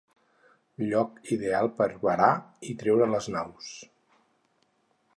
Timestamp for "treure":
2.83-3.11